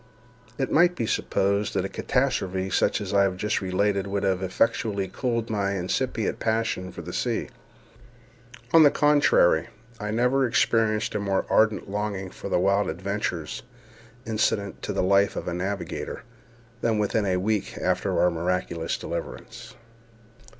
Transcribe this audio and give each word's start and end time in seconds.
It 0.57 0.71
might 0.71 0.95
be 0.95 1.05
supposed 1.05 1.75
that 1.75 1.85
a 1.85 1.87
catastrophe 1.87 2.71
such 2.71 3.01
as 3.01 3.13
I 3.13 3.21
have 3.21 3.37
just 3.37 3.61
related 3.61 4.07
would 4.07 4.23
have 4.23 4.41
effectually 4.41 5.07
cooled 5.07 5.47
my 5.51 5.73
incipient 5.75 6.39
passion 6.39 6.91
for 6.91 7.03
the 7.03 7.13
sea. 7.13 7.49
On 8.73 8.81
the 8.81 8.89
contrary, 8.89 9.67
I 9.99 10.09
never 10.09 10.47
experienced 10.47 11.13
a 11.13 11.19
more 11.19 11.45
ardent 11.51 11.87
longing 11.87 12.31
for 12.31 12.49
the 12.49 12.57
wild 12.59 12.89
adventures 12.89 13.61
incident 14.25 14.81
to 14.81 14.91
the 14.91 15.03
life 15.03 15.35
of 15.35 15.47
a 15.47 15.53
navigator 15.53 16.23
than 16.81 16.97
within 16.97 17.27
a 17.27 17.37
week 17.37 17.77
after 17.77 18.19
our 18.19 18.31
miraculous 18.31 18.97
deliverance. 18.97 19.75